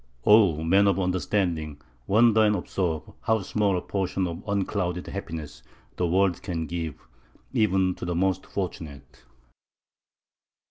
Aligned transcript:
"O 0.25 0.63
man 0.63 0.87
of 0.87 0.99
understanding, 0.99 1.79
wonder 2.07 2.41
and 2.41 2.55
observe 2.55 3.03
how 3.21 3.43
small 3.43 3.77
a 3.77 3.81
portion 3.83 4.25
of 4.25 4.41
unclouded 4.47 5.05
happiness 5.05 5.61
the 5.97 6.07
world 6.07 6.41
can 6.41 6.65
give 6.65 6.95
even 7.53 7.93
to 7.93 8.05
the 8.05 8.15
most 8.15 8.47
fortunate!" 8.47 9.21